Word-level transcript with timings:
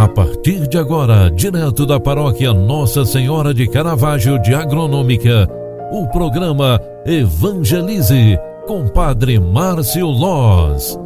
A 0.00 0.08
partir 0.08 0.66
de 0.66 0.78
agora, 0.78 1.30
direto 1.30 1.84
da 1.84 2.00
paróquia 2.00 2.54
Nossa 2.54 3.04
Senhora 3.04 3.52
de 3.52 3.68
Caravaggio 3.68 4.40
de 4.40 4.54
Agronômica, 4.54 5.46
o 5.92 6.08
programa 6.08 6.80
Evangelize 7.04 8.38
com 8.66 8.88
Padre 8.88 9.38
Márcio 9.38 10.06
Loz. 10.06 10.98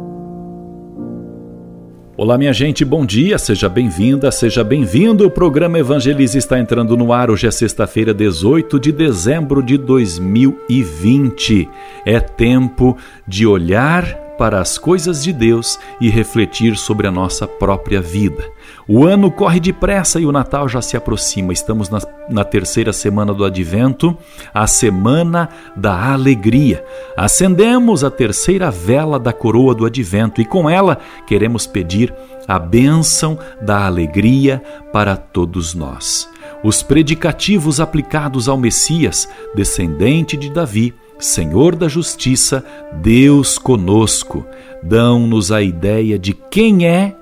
Olá, 2.15 2.37
minha 2.37 2.53
gente, 2.53 2.85
bom 2.85 3.05
dia, 3.05 3.37
seja 3.37 3.67
bem-vinda, 3.67 4.31
seja 4.31 4.63
bem-vindo. 4.63 5.27
O 5.27 5.29
programa 5.29 5.77
Evangelize 5.77 6.37
está 6.37 6.57
entrando 6.57 6.95
no 6.95 7.11
ar. 7.11 7.29
Hoje 7.29 7.47
é 7.47 7.51
sexta-feira, 7.51 8.13
18 8.13 8.79
de 8.79 8.93
dezembro 8.93 9.61
de 9.61 9.77
2020. 9.77 11.67
É 12.05 12.21
tempo 12.21 12.95
de 13.27 13.45
olhar 13.45 14.24
para 14.37 14.59
as 14.59 14.77
coisas 14.77 15.23
de 15.23 15.31
Deus 15.31 15.79
e 15.99 16.09
refletir 16.09 16.75
sobre 16.77 17.07
a 17.07 17.11
nossa 17.11 17.47
própria 17.47 18.01
vida. 18.01 18.43
O 18.87 19.05
ano 19.05 19.31
corre 19.31 19.59
depressa 19.59 20.19
e 20.19 20.25
o 20.25 20.31
Natal 20.31 20.67
já 20.67 20.81
se 20.81 20.95
aproxima. 20.97 21.53
Estamos 21.53 21.89
na, 21.89 21.99
na, 22.29 22.43
terceira 22.43 22.93
semana 22.93 23.33
do 23.33 23.45
Advento, 23.45 24.17
a 24.53 24.67
semana 24.67 25.49
da 25.75 26.13
alegria. 26.13 26.83
Acendemos 27.15 28.03
a 28.03 28.11
terceira 28.11 28.69
vela 28.69 29.19
da 29.19 29.33
coroa 29.33 29.73
do 29.73 29.85
Advento 29.85 30.41
e 30.41 30.45
com 30.45 30.69
ela 30.69 30.99
queremos 31.25 31.65
pedir 31.65 32.13
a 32.47 32.59
bênção 32.59 33.39
da 33.61 33.85
alegria 33.85 34.61
para 34.91 35.17
todos 35.17 35.73
nós. 35.73 36.29
Os 36.63 36.81
predicativos 36.83 37.79
aplicados 37.79 38.47
ao 38.47 38.57
Messias, 38.57 39.27
descendente 39.55 40.37
de 40.37 40.49
Davi, 40.49 40.93
Senhor 41.19 41.75
da 41.75 41.87
Justiça, 41.87 42.63
Deus 42.93 43.57
conosco, 43.57 44.45
dão-nos 44.83 45.51
a 45.51 45.61
ideia 45.61 46.19
de 46.19 46.33
quem 46.33 46.87
é 46.87 47.15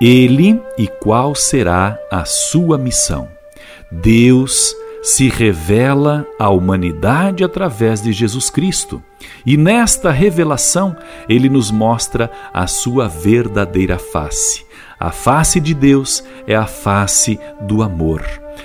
Ele 0.00 0.60
e 0.78 0.86
qual 0.86 1.34
será 1.34 1.98
a 2.10 2.24
sua 2.24 2.78
missão. 2.78 3.28
Deus 3.90 4.74
se 5.02 5.28
revela 5.28 6.26
à 6.38 6.50
humanidade 6.50 7.44
através 7.44 8.02
de 8.02 8.12
Jesus 8.12 8.50
Cristo. 8.50 9.02
E 9.44 9.56
nesta 9.56 10.10
revelação, 10.10 10.96
ele 11.28 11.48
nos 11.48 11.70
mostra 11.70 12.30
a 12.52 12.66
sua 12.66 13.08
verdadeira 13.08 13.98
face. 13.98 14.66
A 14.98 15.10
face 15.12 15.60
de 15.60 15.74
Deus 15.74 16.24
é 16.46 16.56
a 16.56 16.66
face 16.66 17.38
do 17.60 17.82
amor. 17.82 18.24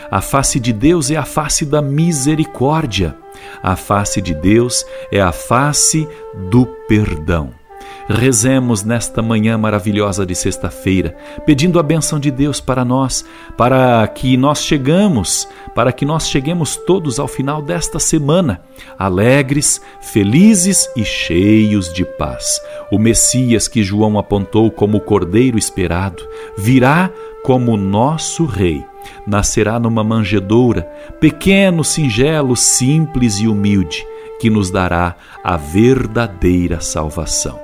A 0.09 0.22
face 0.22 0.59
de 0.59 0.73
Deus 0.73 1.11
é 1.11 1.16
a 1.16 1.25
face 1.25 1.66
da 1.66 1.81
misericórdia. 1.81 3.16
A 3.64 3.75
face 3.75 4.22
de 4.22 4.34
Deus 4.34 4.86
é 5.11 5.22
a 5.22 5.31
face 5.31 6.08
do 6.50 6.66
perdão. 6.88 7.61
Rezemos 8.09 8.84
nesta 8.84 9.22
manhã 9.22 9.58
maravilhosa 9.58 10.25
de 10.25 10.36
sexta-feira, 10.36 11.16
pedindo 11.45 11.80
a 11.80 11.84
benção 11.84 12.19
de 12.19 12.30
Deus 12.30 12.59
para 12.59 12.84
nós, 12.84 13.23
para 13.58 14.06
que 14.08 14.36
nós 14.36 14.64
chegamos, 14.64 15.47
para 15.73 15.94
que 15.94 16.03
nós 16.03 16.28
cheguemos 16.28 16.75
todos 16.75 17.19
ao 17.19 17.28
final 17.28 17.62
desta 17.62 18.00
semana, 18.00 18.62
alegres, 18.97 19.81
felizes 20.02 20.89
e 20.95 21.06
cheios 21.06 21.94
de 21.94 22.03
paz. 22.03 22.59
O 22.92 23.00
Messias 23.00 23.67
que 23.67 23.84
João 23.84 24.19
apontou 24.19 24.69
como 24.69 24.97
o 24.97 25.02
Cordeiro 25.02 25.58
esperado 25.58 26.28
virá 26.58 27.09
como 27.44 27.78
nosso 27.78 28.45
rei 28.45 28.91
nascerá 29.25 29.80
numa 29.80 30.03
manjedoura, 30.03 30.83
pequeno, 31.19 31.83
singelo, 31.83 32.55
simples 32.55 33.39
e 33.39 33.47
humilde, 33.47 34.05
que 34.39 34.49
nos 34.49 34.71
dará 34.71 35.16
a 35.44 35.57
verdadeira 35.57 36.80
salvação. 36.80 37.59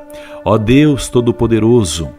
Ó 0.45 0.57
Deus 0.57 1.09
Todo-Poderoso, 1.09 2.09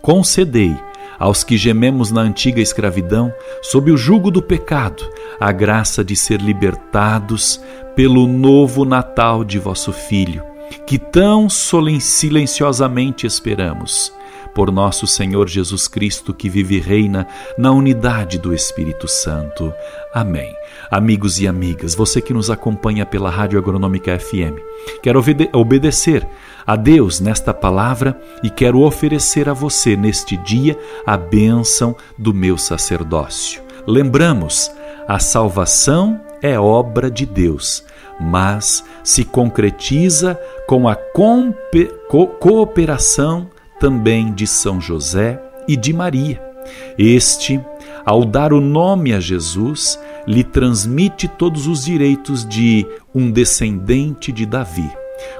concedei 0.00 0.76
aos 1.18 1.42
que 1.42 1.56
gememos 1.56 2.10
na 2.10 2.20
antiga 2.20 2.60
escravidão, 2.60 3.32
sob 3.62 3.90
o 3.90 3.96
jugo 3.96 4.30
do 4.30 4.42
pecado, 4.42 5.02
a 5.40 5.50
graça 5.50 6.04
de 6.04 6.14
ser 6.14 6.40
libertados 6.40 7.60
pelo 7.94 8.26
novo 8.26 8.84
Natal 8.84 9.42
de 9.42 9.58
vosso 9.58 9.92
Filho, 9.92 10.42
que 10.86 10.98
tão 10.98 11.48
silenciosamente 11.48 13.26
esperamos 13.26 14.12
por 14.56 14.72
nosso 14.72 15.06
Senhor 15.06 15.46
Jesus 15.46 15.86
Cristo, 15.86 16.32
que 16.32 16.48
vive 16.48 16.76
e 16.76 16.80
reina 16.80 17.28
na 17.58 17.72
unidade 17.72 18.38
do 18.38 18.54
Espírito 18.54 19.06
Santo. 19.06 19.70
Amém. 20.14 20.56
Amigos 20.90 21.38
e 21.38 21.46
amigas, 21.46 21.94
você 21.94 22.22
que 22.22 22.32
nos 22.32 22.48
acompanha 22.48 23.04
pela 23.04 23.28
Rádio 23.28 23.58
Agronômica 23.58 24.18
FM, 24.18 24.56
quero 25.02 25.18
obede 25.18 25.50
obedecer 25.52 26.26
a 26.66 26.74
Deus 26.74 27.20
nesta 27.20 27.52
palavra 27.52 28.18
e 28.42 28.48
quero 28.48 28.80
oferecer 28.80 29.46
a 29.46 29.52
você 29.52 29.94
neste 29.94 30.38
dia 30.38 30.78
a 31.04 31.18
bênção 31.18 31.94
do 32.16 32.32
meu 32.32 32.56
sacerdócio. 32.56 33.60
Lembramos, 33.86 34.70
a 35.06 35.18
salvação 35.18 36.18
é 36.40 36.58
obra 36.58 37.10
de 37.10 37.26
Deus, 37.26 37.84
mas 38.18 38.82
se 39.04 39.22
concretiza 39.22 40.40
com 40.66 40.88
a 40.88 40.96
co 40.96 41.54
cooperação 42.40 43.50
também 43.78 44.32
de 44.32 44.46
São 44.46 44.80
José 44.80 45.40
e 45.68 45.76
de 45.76 45.92
Maria. 45.92 46.42
Este, 46.98 47.60
ao 48.04 48.24
dar 48.24 48.52
o 48.52 48.60
nome 48.60 49.12
a 49.14 49.20
Jesus, 49.20 49.98
lhe 50.26 50.42
transmite 50.42 51.28
todos 51.28 51.66
os 51.66 51.84
direitos 51.84 52.46
de 52.46 52.86
um 53.14 53.30
descendente 53.30 54.32
de 54.32 54.44
Davi. 54.44 54.90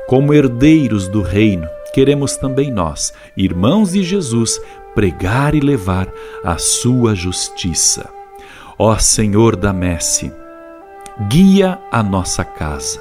Como 0.07 0.33
herdeiros 0.33 1.09
do 1.09 1.23
reino, 1.23 1.69
queremos 1.93 2.37
também 2.37 2.71
nós, 2.71 3.13
irmãos 3.37 3.93
de 3.93 4.03
Jesus, 4.03 4.61
pregar 4.95 5.55
e 5.55 5.61
levar 5.61 6.09
a 6.45 6.57
sua 6.59 7.15
justiça. 7.15 8.09
Ó 8.79 8.97
Senhor 8.99 9.57
da 9.57 9.73
Messe, 9.73 10.33
guia 11.29 11.79
a 11.91 12.03
nossa 12.03 12.45
casa. 12.45 13.01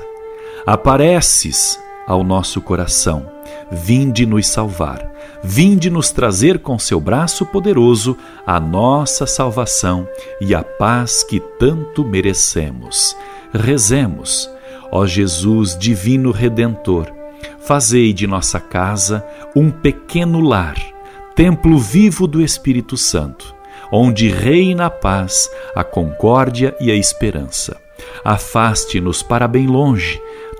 Apareces 0.65 1.79
ao 2.07 2.23
nosso 2.23 2.61
coração. 2.61 3.34
Vinde 3.71 4.25
nos 4.25 4.47
salvar. 4.47 5.11
Vinde 5.43 5.89
nos 5.89 6.11
trazer 6.11 6.59
com 6.59 6.79
seu 6.79 6.99
braço 6.99 7.45
poderoso 7.45 8.17
a 8.45 8.59
nossa 8.59 9.25
salvação 9.27 10.07
e 10.41 10.55
a 10.55 10.63
paz 10.63 11.23
que 11.23 11.39
tanto 11.39 12.03
merecemos. 12.03 13.15
Rezemos, 13.53 14.49
ó 14.91 15.05
Jesus 15.05 15.77
divino 15.77 16.31
redentor, 16.31 17.11
fazei 17.59 18.11
de 18.11 18.27
nossa 18.27 18.59
casa 18.59 19.25
um 19.55 19.69
pequeno 19.69 20.39
lar, 20.39 20.75
templo 21.35 21.77
vivo 21.77 22.27
do 22.27 22.41
Espírito 22.41 22.97
Santo, 22.97 23.55
onde 23.91 24.27
reina 24.27 24.87
a 24.87 24.89
paz, 24.89 25.49
a 25.75 25.83
concórdia 25.83 26.75
e 26.79 26.91
a 26.91 26.95
esperança. 26.95 27.77
Afaste-nos 28.23 29.21
para 29.21 29.47
bem 29.47 29.67
longe 29.67 30.19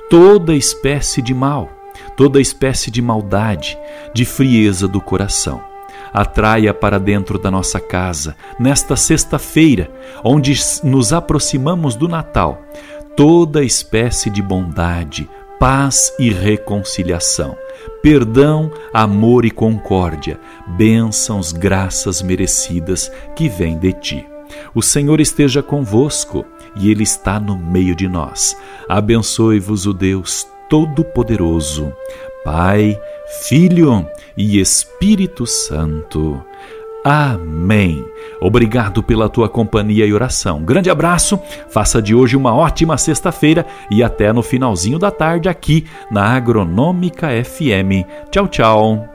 toda 0.10 0.56
espécie 0.56 1.22
de 1.22 1.34
mal, 1.34 1.70
toda 2.16 2.42
espécie 2.42 2.90
de 2.90 3.02
maldade, 3.02 3.78
de 4.14 4.26
frieza 4.26 4.88
do 4.88 5.02
coração. 5.02 5.62
Atraia 6.14 6.74
para 6.74 6.98
dentro 6.98 7.38
da 7.38 7.52
nossa 7.52 7.80
casa, 7.80 8.36
nesta 8.58 8.96
sexta-feira, 8.96 9.92
onde 10.24 10.54
nos 10.84 11.12
aproximamos 11.12 11.96
do 11.96 12.08
Natal, 12.08 12.62
toda 13.18 13.64
espécie 13.64 14.30
de 14.30 14.42
bondade, 14.42 15.30
paz 15.60 16.14
e 16.18 16.30
reconciliação, 16.30 17.58
perdão, 18.02 18.72
amor 18.94 19.46
e 19.46 19.52
concórdia, 19.52 20.40
bênçãos, 20.68 21.52
graças 21.52 22.22
merecidas 22.22 23.12
que 23.36 23.50
vêm 23.50 23.78
de 23.78 23.92
ti. 23.94 24.28
O 24.74 24.82
Senhor 24.82 25.20
esteja 25.20 25.62
convosco 25.62 26.46
e 26.76 26.90
Ele 26.90 27.04
está 27.04 27.40
no 27.40 27.58
meio 27.58 27.96
de 27.96 28.08
nós. 28.08 28.56
Abençoe-vos 28.88 29.86
o 29.86 29.94
Deus 29.94 30.48
Todo-Poderoso, 30.70 31.94
Pai, 32.44 33.00
Filho 33.44 34.08
e 34.38 34.60
Espírito 34.60 35.46
Santo. 35.46 36.44
Amém. 37.04 38.04
Obrigado 38.42 39.04
pela 39.04 39.30
tua 39.30 39.48
companhia 39.48 40.08
e 40.08 40.14
oração. 40.14 40.64
Grande 40.64 40.90
abraço, 40.90 41.40
faça 41.70 42.02
de 42.02 42.16
hoje 42.16 42.36
uma 42.36 42.56
ótima 42.56 42.98
sexta-feira 42.98 43.64
e 43.92 44.02
até 44.02 44.34
no 44.34 44.42
finalzinho 44.42 44.98
da 44.98 45.12
tarde 45.12 45.48
aqui 45.48 45.86
na 46.10 46.36
Agronômica 46.36 47.28
FM. 47.44 48.08
Tchau, 48.32 48.48
tchau. 48.48 49.15